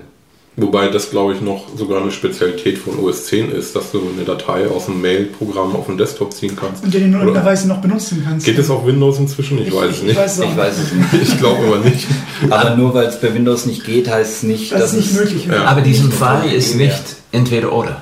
[0.60, 4.26] Wobei das, glaube ich, noch sogar eine Spezialität von OS 10 ist, dass du eine
[4.26, 6.84] Datei aus einem Mail-Programm auf den Desktop ziehen kannst.
[6.84, 8.44] Und den du notwendigerweise noch benutzen kannst.
[8.44, 9.60] Geht es auf Windows inzwischen?
[9.60, 10.12] Ich, ich weiß es nicht.
[10.14, 11.14] Ich weiß, ich weiß es nicht.
[11.22, 12.08] ich glaube aber nicht.
[12.50, 15.14] Aber nur weil es bei Windows nicht geht, heißt es nicht, das dass es nicht
[15.14, 15.54] möglich ist.
[15.54, 15.66] Ja.
[15.66, 18.02] Aber diesem Fall ist nicht entweder oder.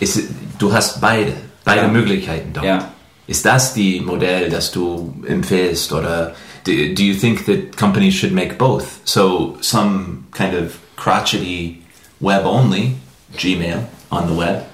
[0.00, 0.24] Ist,
[0.58, 1.88] du hast beide, beide ja.
[1.88, 2.64] Möglichkeiten da.
[2.64, 2.92] Ja.
[3.28, 8.32] Ist das die Modell, das du empfehlst oder do, do you think that companies should
[8.32, 8.86] make both?
[9.04, 11.82] So some kind of crotchety
[12.20, 12.96] web only
[13.36, 14.64] Gmail on the web,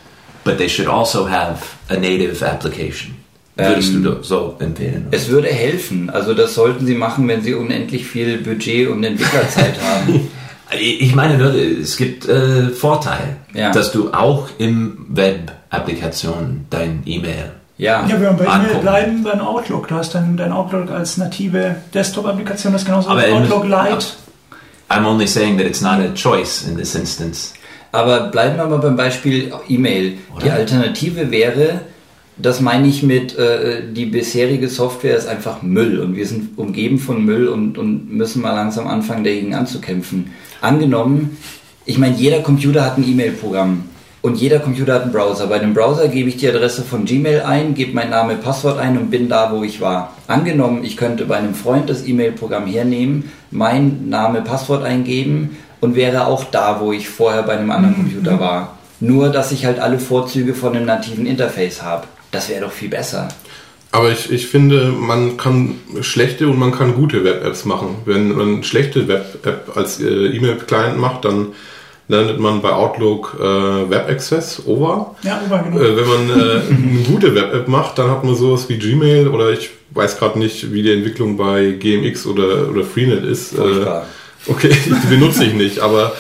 [0.45, 3.15] but they should also have a native application.
[3.57, 5.07] Würdest ähm, du so empfehlen?
[5.13, 6.11] Es würde helfen.
[6.11, 10.29] Also das sollten Sie machen, wenn Sie unendlich viel Budget und Entwicklerzeit haben.
[10.81, 13.71] Ich meine nur, es gibt äh, Vorteile, ja.
[13.71, 19.89] dass du auch im Web-Applikation dein E-Mail ja, ja, wir bei E-Mail bleiben, beim Outlook.
[19.89, 24.07] Du hast dann dein Outlook als native Desktop-Applikation, das ist genauso wie Outlook Lite.
[24.89, 27.55] I'm only saying that it's not a choice in this instance.
[27.93, 30.19] Aber bleiben wir mal beim Beispiel E-Mail.
[30.43, 31.81] Die Alternative wäre,
[32.37, 36.99] das meine ich mit, äh, die bisherige Software ist einfach Müll und wir sind umgeben
[36.99, 40.33] von Müll und, und müssen mal langsam anfangen, dagegen anzukämpfen.
[40.61, 41.39] Angenommen,
[41.85, 43.85] ich meine, jeder Computer hat ein E-Mail-Programm
[44.23, 45.47] und jeder Computer hat einen Browser.
[45.47, 48.99] Bei dem Browser gebe ich die Adresse von Gmail ein, gebe mein Name, Passwort ein
[48.99, 50.17] und bin da, wo ich war.
[50.27, 56.27] Angenommen, ich könnte bei einem Freund das E-Mail-Programm hernehmen, mein Name, Passwort eingeben und wäre
[56.27, 58.79] auch da, wo ich vorher bei einem anderen Computer war.
[58.99, 62.07] Nur, dass ich halt alle Vorzüge von einem nativen Interface habe.
[62.33, 63.29] Das wäre doch viel besser.
[63.93, 67.97] Aber ich, ich finde, man kann schlechte und man kann gute Web-Apps machen.
[68.05, 71.49] Wenn man schlechte Web-App als äh, E-Mail-Client macht, dann
[72.09, 75.15] landet man bei Outlook äh, Web Access, OVA.
[75.23, 75.81] Ja, OVA, genau.
[75.81, 79.51] Äh, wenn man äh, eine gute Web-App macht, dann hat man sowas wie Gmail oder
[79.51, 83.55] ich weiß gerade nicht, wie die Entwicklung bei GMX oder, oder Freenet ist.
[83.55, 83.87] Äh,
[84.47, 86.13] okay, die benutze ich nicht, aber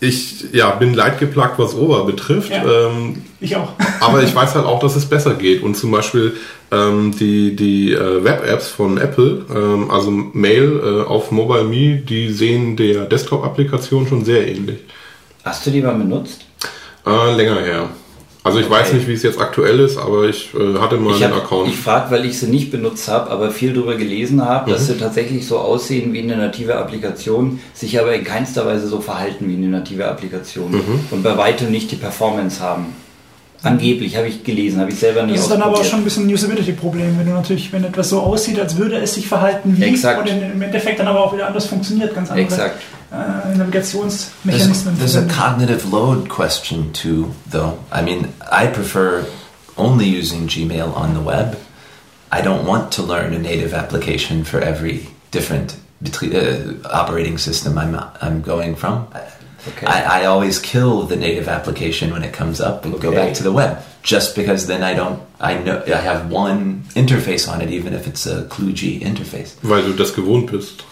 [0.00, 2.50] ich ja, bin leidgeplagt, was OVA betrifft.
[2.50, 3.72] Ja, ähm, ich auch.
[4.00, 5.62] aber ich weiß halt auch, dass es besser geht.
[5.62, 6.36] Und zum Beispiel
[6.70, 12.76] ähm, die, die äh, Web-Apps von Apple, ähm, also Mail äh, auf MobileMe, die sehen
[12.76, 14.80] der Desktop-Applikation schon sehr ähnlich.
[15.44, 16.40] Hast du die mal benutzt?
[17.06, 17.90] Äh, länger her.
[18.42, 18.74] Also ich okay.
[18.74, 21.68] weiß nicht, wie es jetzt aktuell ist, aber ich äh, hatte mal ich einen Account.
[21.68, 24.74] Ich frage, weil ich sie nicht benutzt habe, aber viel darüber gelesen habe, mhm.
[24.74, 29.00] dass sie tatsächlich so aussehen wie eine native Applikation, sich aber in keinster Weise so
[29.00, 31.00] verhalten wie eine native Applikation mhm.
[31.10, 32.94] und bei weitem nicht die Performance haben.
[33.64, 36.04] Angeblich habe ich gelesen, habe ich selber nicht Das ist dann aber auch schon ein
[36.04, 39.76] bisschen ein Usability-Problem, wenn du natürlich, wenn etwas so aussieht, als würde es sich verhalten
[39.76, 40.20] wie Exakt.
[40.20, 42.80] und im Endeffekt dann aber auch wieder anders funktioniert, ganz andere Exakt.
[43.10, 44.98] Äh, Navigationsmechanismen.
[44.98, 47.78] There's, there's a cognitive load question too, though.
[47.92, 49.24] I mean, I prefer
[49.76, 51.56] only using Gmail on the web.
[52.30, 57.98] I don't want to learn a native application for every different uh, operating system I'm,
[58.20, 59.06] I'm going from.
[59.68, 59.86] Okay.
[59.86, 63.02] I, I, always kill the native application when it comes up and okay.
[63.02, 65.20] go back to the web, just because then I don't.
[65.40, 69.56] I know I have one interface on it, even if it's a kludgy interface.
[69.62, 70.84] Weil du das gewohnt bist.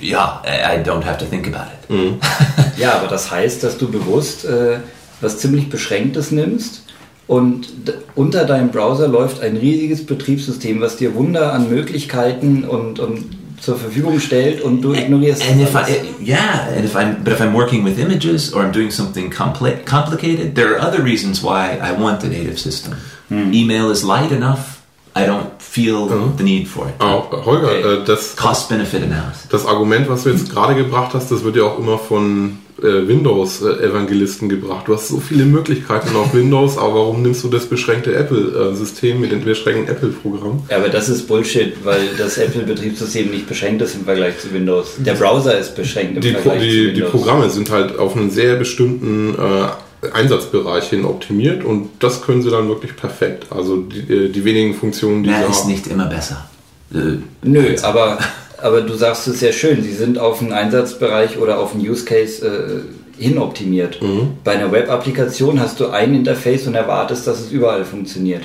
[0.00, 1.90] Ja, I don't have to think about it.
[1.90, 2.20] Mhm.
[2.76, 4.78] ja, aber das heißt, dass du bewusst äh,
[5.20, 6.82] was ziemlich Beschränktes nimmst
[7.26, 7.68] und
[8.14, 13.76] unter deinem Browser läuft ein riesiges Betriebssystem, was dir Wunder an Möglichkeiten und, und zur
[13.76, 17.54] Verfügung stellt und du ignorierst and if I, yeah and if I'm but if I'm
[17.54, 21.92] working with images or I'm doing something compli complicated there are other reasons why I
[21.92, 22.94] want the native system
[23.28, 23.52] hmm.
[23.52, 24.76] email is light enough
[25.16, 26.36] I don't feel mhm.
[26.36, 26.94] the need for it.
[27.00, 28.02] Oh, Holger, okay.
[28.02, 29.48] äh, das Cost-Benefit Analysis.
[29.48, 33.08] Das Argument, was du jetzt gerade gebracht hast, das wird ja auch immer von äh,
[33.08, 34.88] Windows-Evangelisten gebracht.
[34.88, 39.32] Du hast so viele Möglichkeiten auf Windows, aber warum nimmst du das beschränkte Apple-System mit
[39.32, 40.62] dem beschränkten Apple-Programm?
[40.70, 44.96] Ja, aber das ist Bullshit, weil das Apple-Betriebssystem nicht beschränkt ist im Vergleich zu Windows.
[44.98, 46.94] Der Browser ist beschränkt im die, Vergleich die, zu Windows.
[46.94, 49.68] Die Programme sind halt auf einen sehr bestimmten äh,
[50.12, 53.46] Einsatzbereich hin optimiert und das können sie dann wirklich perfekt.
[53.50, 55.70] Also die, äh, die wenigen Funktionen, die ja, sie ist haben.
[55.70, 56.48] nicht immer besser.
[56.94, 58.18] Äh, Nö, aber,
[58.62, 62.04] aber du sagst es sehr schön, sie sind auf einen Einsatzbereich oder auf einen Use
[62.04, 64.00] Case äh, hin optimiert.
[64.02, 64.38] Mhm.
[64.44, 68.42] Bei einer Web-Applikation hast du ein Interface und erwartest, dass es überall funktioniert.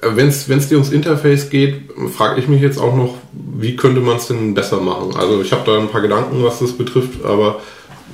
[0.00, 1.82] Äh, Wenn es dir ums Interface geht,
[2.14, 5.14] frage ich mich jetzt auch noch, wie könnte man es denn besser machen?
[5.16, 7.60] Also ich habe da ein paar Gedanken, was das betrifft, aber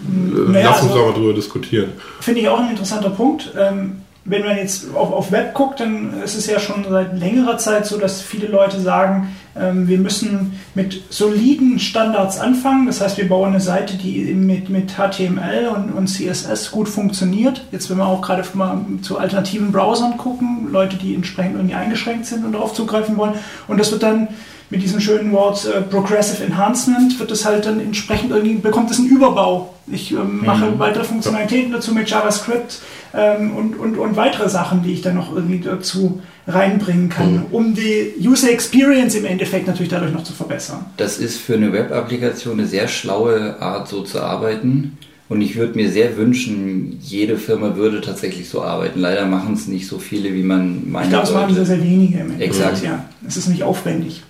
[0.07, 1.93] naja, Lass uns also, mal drüber diskutieren.
[2.21, 3.53] Finde ich auch ein interessanter Punkt.
[3.59, 7.59] Ähm, wenn man jetzt auf, auf Web guckt, dann ist es ja schon seit längerer
[7.59, 12.87] Zeit so, dass viele Leute sagen, ähm, wir müssen mit soliden Standards anfangen.
[12.87, 17.64] Das heißt, wir bauen eine Seite, die mit, mit HTML und, und CSS gut funktioniert.
[17.73, 22.27] Jetzt, wenn wir auch gerade mal zu alternativen Browsern gucken, Leute, die entsprechend irgendwie eingeschränkt
[22.27, 23.35] sind und darauf zugreifen wollen.
[23.67, 24.29] Und das wird dann
[24.70, 28.98] mit diesem schönen Wort äh, Progressive Enhancement wird es halt dann entsprechend irgendwie, bekommt es
[28.98, 29.74] einen Überbau.
[29.90, 30.78] Ich ähm, mache mhm.
[30.78, 32.81] weitere Funktionalitäten dazu mit JavaScript
[33.14, 37.44] ähm, und, und, und weitere Sachen, die ich dann noch irgendwie dazu reinbringen kann, mhm.
[37.50, 40.85] um die User Experience im Endeffekt natürlich dadurch noch zu verbessern.
[40.98, 44.98] Das ist für eine Web-Applikation eine sehr schlaue Art, so zu arbeiten.
[45.31, 48.98] Und ich würde mir sehr wünschen, jede Firma würde tatsächlich so arbeiten.
[48.98, 51.07] Leider machen es nicht so viele, wie man meint.
[51.07, 52.20] Ich glaube, es machen sehr, sehr wenige.
[52.20, 52.83] Im Exakt.
[52.83, 54.22] Ja, es ist nicht aufwendig.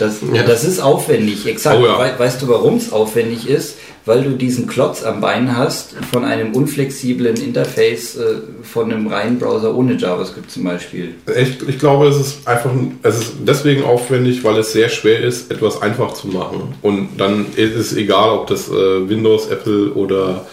[0.00, 0.42] Das, ja.
[0.42, 1.78] das ist aufwendig, exakt.
[1.80, 2.18] Oh ja.
[2.18, 3.74] weißt du, warum es aufwendig ist?
[4.06, 9.38] weil du diesen Klotz am Bein hast von einem unflexiblen Interface äh, von einem reinen
[9.38, 11.14] Browser ohne JavaScript zum Beispiel.
[11.38, 12.70] Ich, ich glaube, es ist einfach,
[13.02, 16.74] es ist deswegen aufwendig, weil es sehr schwer ist, etwas einfach zu machen.
[16.82, 20.46] Und dann ist es egal, ob das äh, Windows, Apple oder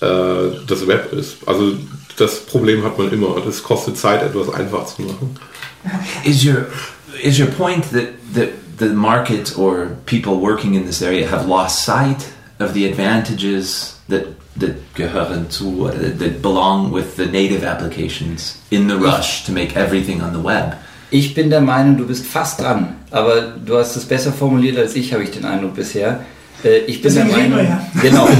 [0.00, 1.36] äh, das Web ist.
[1.46, 1.72] Also
[2.16, 3.42] das Problem hat man immer.
[3.48, 5.36] Es kostet Zeit, etwas einfach zu machen.
[6.24, 6.66] Is your
[7.22, 11.84] is your point that that the market or people working in this area have lost
[11.84, 18.60] sight of the advantages that that gehören zu that, that belong with the native applications
[18.70, 20.76] in the rush to make everything on the web?
[21.10, 24.96] Ich bin der Meinung, du bist fast dran, aber du hast es besser formuliert als
[24.96, 26.24] ich, habe ich den Eindruck bisher.
[26.64, 27.86] Äh, ich bin der reden wir Meinung, ja.
[28.00, 28.28] genau.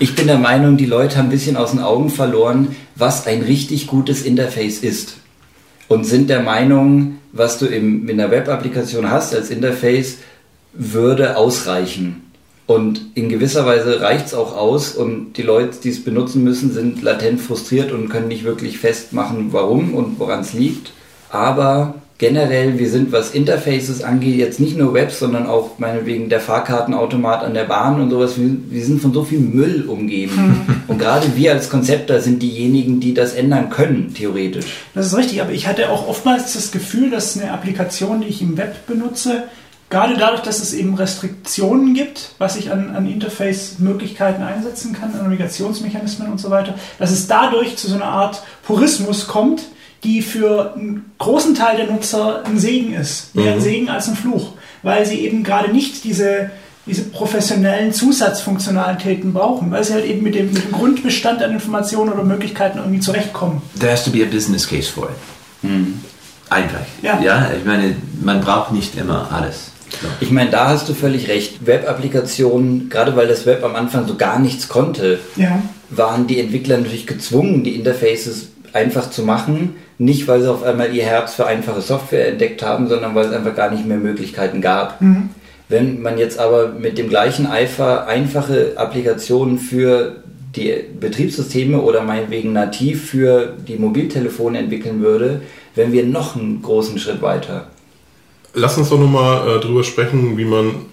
[0.00, 3.42] Ich bin der Meinung, die Leute haben ein bisschen aus den Augen verloren, was ein
[3.42, 5.18] richtig gutes Interface ist.
[5.86, 10.18] Und sind der Meinung, was du im, in der Web-Applikation hast als Interface,
[10.72, 12.30] würde ausreichen.
[12.66, 16.72] Und in gewisser Weise reicht es auch aus und die Leute, die es benutzen müssen,
[16.72, 20.92] sind latent frustriert und können nicht wirklich festmachen, warum und woran es liegt.
[21.28, 26.40] Aber generell, wir sind, was Interfaces angeht, jetzt nicht nur Web, sondern auch meinetwegen der
[26.40, 30.84] Fahrkartenautomat an der Bahn und sowas, wir, wir sind von so viel Müll umgeben.
[30.88, 34.84] und gerade wir als Konzepter sind diejenigen, die das ändern können, theoretisch.
[34.94, 38.42] Das ist richtig, aber ich hatte auch oftmals das Gefühl, dass eine Applikation, die ich
[38.42, 39.44] im Web benutze,
[39.90, 45.24] gerade dadurch, dass es eben Restriktionen gibt, was ich an, an Interface-Möglichkeiten einsetzen kann, an
[45.24, 49.62] Navigationsmechanismen und so weiter, dass es dadurch zu so einer Art Purismus kommt,
[50.04, 53.34] die für einen großen Teil der Nutzer ein Segen ist.
[53.34, 56.50] Mehr ein Segen als ein Fluch, weil sie eben gerade nicht diese,
[56.86, 62.12] diese professionellen Zusatzfunktionalitäten brauchen, weil sie halt eben mit dem, mit dem Grundbestand an Informationen
[62.12, 63.62] oder Möglichkeiten irgendwie zurechtkommen.
[63.78, 65.70] There has to be a business case for it.
[66.50, 66.80] Einfach.
[67.02, 67.20] Ja.
[67.22, 69.70] ja, ich meine, man braucht nicht immer alles.
[70.20, 71.66] Ich meine, da hast du völlig recht.
[71.66, 75.62] Web-Applikationen, gerade weil das Web am Anfang so gar nichts konnte, Ja.
[75.90, 79.76] waren die Entwickler natürlich gezwungen, die Interfaces einfach zu machen.
[79.96, 83.32] Nicht, weil sie auf einmal ihr Herz für einfache Software entdeckt haben, sondern weil es
[83.32, 85.00] einfach gar nicht mehr Möglichkeiten gab.
[85.68, 90.16] Wenn man jetzt aber mit dem gleichen Eifer einfache Applikationen für
[90.56, 95.42] die Betriebssysteme oder meinetwegen nativ für die Mobiltelefone entwickeln würde,
[95.74, 97.68] wären wir noch einen großen Schritt weiter.
[98.52, 100.86] Lass uns doch nochmal äh, drüber sprechen, wie man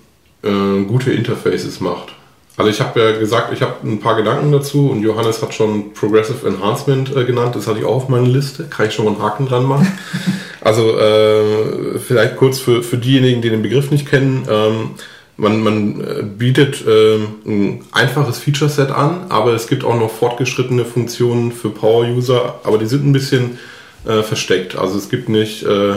[0.43, 2.13] äh, gute Interfaces macht.
[2.61, 5.95] Also ich habe ja gesagt, ich habe ein paar Gedanken dazu und Johannes hat schon
[5.95, 7.55] Progressive Enhancement äh, genannt.
[7.55, 8.65] Das hatte ich auch auf meiner Liste.
[8.65, 9.91] Kann ich schon mal einen Haken dran machen.
[10.61, 14.47] also äh, vielleicht kurz für, für diejenigen, die den Begriff nicht kennen.
[14.47, 14.91] Ähm,
[15.37, 20.85] man, man äh, bietet ähm, ein einfaches Feature-Set an, aber es gibt auch noch fortgeschrittene
[20.85, 23.57] Funktionen für Power-User, aber die sind ein bisschen
[24.05, 24.75] äh, versteckt.
[24.75, 25.95] Also es gibt nicht äh,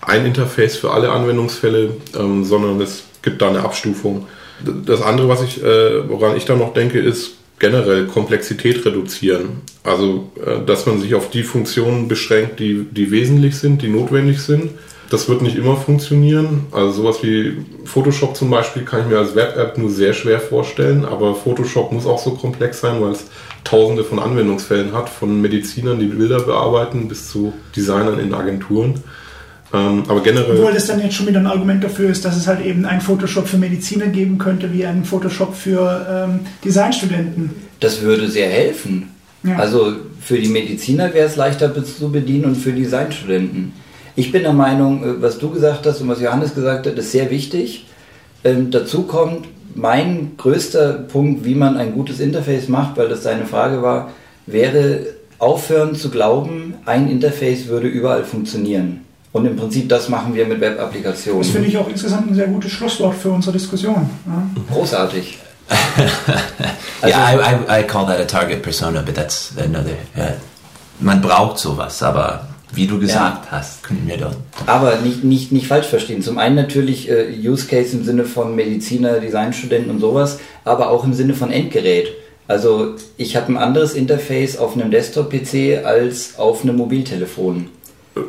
[0.00, 4.26] ein Interface für alle Anwendungsfälle, ähm, sondern es gibt da eine Abstufung.
[4.64, 9.62] Das andere, was ich, äh, woran ich da noch denke, ist generell Komplexität reduzieren.
[9.82, 14.40] Also, äh, dass man sich auf die Funktionen beschränkt, die, die wesentlich sind, die notwendig
[14.40, 14.70] sind.
[15.08, 16.66] Das wird nicht immer funktionieren.
[16.72, 21.04] Also sowas wie Photoshop zum Beispiel kann ich mir als Web-App nur sehr schwer vorstellen,
[21.04, 23.26] aber Photoshop muss auch so komplex sein, weil es
[23.62, 29.02] tausende von Anwendungsfällen hat, von Medizinern, die Bilder bearbeiten, bis zu Designern in Agenturen.
[29.72, 30.58] Ähm, aber generell.
[30.58, 33.00] Obwohl das dann jetzt schon wieder ein Argument dafür ist, dass es halt eben einen
[33.00, 37.50] Photoshop für Mediziner geben könnte, wie einen Photoshop für ähm, Designstudenten.
[37.80, 39.10] Das würde sehr helfen.
[39.42, 39.56] Ja.
[39.56, 43.72] Also für die Mediziner wäre es leichter zu bedienen und für Designstudenten.
[44.14, 47.12] Ich bin der Meinung, äh, was du gesagt hast und was Johannes gesagt hat, ist
[47.12, 47.86] sehr wichtig.
[48.44, 53.46] Ähm, dazu kommt mein größter Punkt, wie man ein gutes Interface macht, weil das deine
[53.46, 54.12] Frage war,
[54.46, 55.00] wäre
[55.38, 59.05] aufhören zu glauben, ein Interface würde überall funktionieren.
[59.36, 61.42] Und im Prinzip das machen wir mit Web-Applikationen.
[61.42, 64.08] Das finde ich auch insgesamt ein sehr gutes Schlusswort für unsere Diskussion.
[64.26, 64.74] Ja.
[64.74, 65.38] Großartig.
[67.02, 69.92] Also- yeah, I, I, I call that a target persona, but that's another.
[70.16, 70.32] Uh,
[70.98, 74.36] man braucht sowas, aber wie du gesagt hast, können wir dort.
[74.64, 76.22] Aber nicht, nicht, nicht falsch verstehen.
[76.22, 81.04] Zum einen natürlich äh, Use Case im Sinne von Mediziner, Designstudenten und sowas, aber auch
[81.04, 82.08] im Sinne von Endgerät.
[82.48, 87.68] Also ich habe ein anderes Interface auf einem Desktop-PC als auf einem Mobiltelefon.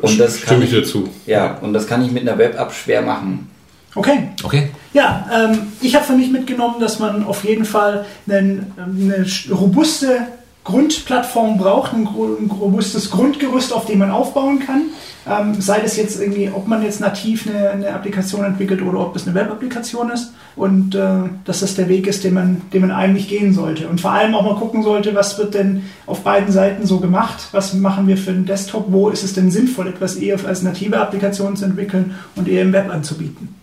[0.02, 1.08] Und das kann stimme ich ich, dir zu.
[1.26, 3.50] ja, und das kann ich mit einer Web-App schwer machen.
[3.94, 4.28] Okay.
[4.42, 4.70] Okay.
[4.92, 9.54] Ja, ähm, ich habe für mich mitgenommen, dass man auf jeden Fall einen, ähm, eine
[9.54, 10.26] robuste
[10.68, 14.82] Grundplattform braucht, ein, robustes Grundgerüst, auf dem man aufbauen kann.
[15.26, 19.16] Ähm, sei das jetzt irgendwie, ob man jetzt nativ eine, eine Applikation entwickelt oder ob
[19.16, 20.34] es eine Web-Applikation ist.
[20.56, 23.88] Und äh, dass das der Weg ist, den man, den man eigentlich gehen sollte.
[23.88, 27.48] Und vor allem auch mal gucken sollte, was wird denn auf beiden Seiten so gemacht?
[27.52, 28.86] Was machen wir für einen Desktop?
[28.88, 32.74] Wo ist es denn sinnvoll, etwas eher als native Applikation zu entwickeln und eher im
[32.74, 33.54] Web anzubieten?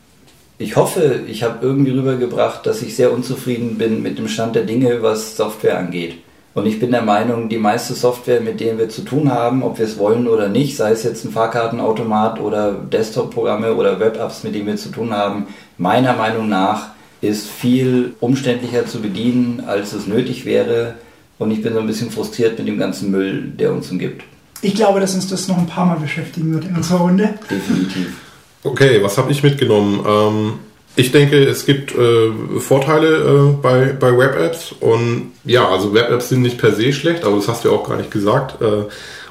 [0.57, 4.63] ich hoffe, ich habe irgendwie rübergebracht, dass ich sehr unzufrieden bin mit dem Stand der
[4.63, 6.15] Dinge, was Software angeht.
[6.55, 9.77] Und ich bin der Meinung, die meiste Software, mit der wir zu tun haben, ob
[9.77, 14.55] wir es wollen oder nicht, sei es jetzt ein Fahrkartenautomat oder Desktop-Programme oder Web-Apps, mit
[14.55, 15.47] denen wir zu tun haben,
[15.77, 20.95] meiner Meinung nach ist viel umständlicher zu bedienen, als es nötig wäre.
[21.39, 24.23] Und ich bin so ein bisschen frustriert mit dem ganzen Müll, der uns umgibt.
[24.61, 27.33] Ich glaube, dass uns das noch ein paar Mal beschäftigen wird in unserer Runde.
[27.51, 28.21] Definitiv.
[28.63, 29.99] Okay, was habe ich mitgenommen?
[30.07, 30.53] Ähm,
[30.95, 36.41] ich denke, es gibt äh, Vorteile äh, bei, bei Web-Apps und ja, also Web-Apps sind
[36.41, 38.61] nicht per se schlecht, aber das hast du ja auch gar nicht gesagt.
[38.61, 38.85] Äh,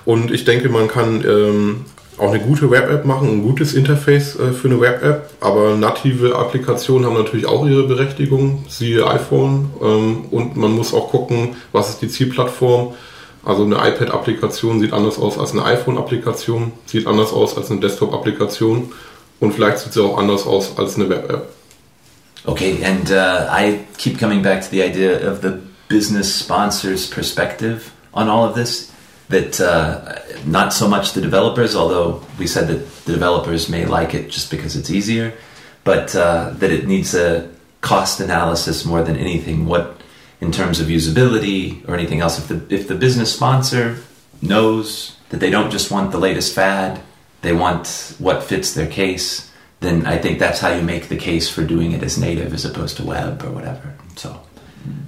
[0.04, 1.84] und ich denke, man kann ähm,
[2.18, 7.06] auch eine gute Web-App machen, ein gutes Interface äh, für eine Web-App, aber native Applikationen
[7.06, 9.70] haben natürlich auch ihre Berechtigung, siehe iPhone.
[9.82, 12.94] Ähm, und man muss auch gucken, was ist die Zielplattform.
[13.44, 18.92] Also eine iPad-Applikation sieht anders aus als eine iPhone-Applikation, sieht anders aus als eine Desktop-Applikation.
[19.44, 21.48] Und vielleicht sieht sie auch anders aus als eine Web-App.
[22.46, 27.92] Okay, and uh, I keep coming back to the idea of the business sponsor's perspective
[28.14, 28.90] on all of this.
[29.28, 30.16] That uh,
[30.46, 34.50] not so much the developers, although we said that the developers may like it just
[34.50, 35.34] because it's easier,
[35.82, 37.48] but uh, that it needs a
[37.82, 39.66] cost analysis more than anything.
[39.66, 40.00] What,
[40.40, 43.96] in terms of usability or anything else, if the if the business sponsor
[44.40, 47.00] knows that they don't just want the latest fad,
[47.44, 51.48] they want what fits their case, then I think that's how you make the case
[51.48, 53.94] for doing it as native as opposed to web or whatever.
[54.16, 54.40] So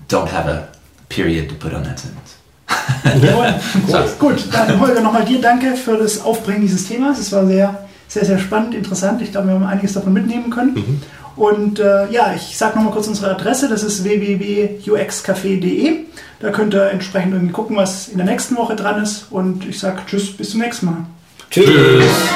[0.09, 0.69] don't have a
[1.09, 2.37] period to put on that sentence.
[3.23, 7.19] Ja, gut, gut, dann Holger, nochmal dir danke für das Aufbringen dieses Themas.
[7.19, 9.23] Es war sehr, sehr, sehr spannend, interessant.
[9.23, 10.75] Ich glaube, wir haben einiges davon mitnehmen können.
[10.75, 11.03] Mhm.
[11.37, 13.69] Und äh, ja, ich sage nochmal kurz unsere Adresse.
[13.69, 16.05] Das ist www.uxcafé.de.
[16.41, 19.27] Da könnt ihr entsprechend irgendwie gucken, was in der nächsten Woche dran ist.
[19.31, 21.07] Und ich sage Tschüss, bis zum nächsten Mal.
[21.51, 21.67] Tschüss.
[21.67, 22.31] Tschüss.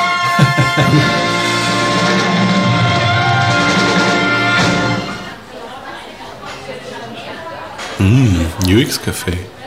[7.98, 9.59] mm, UX Café.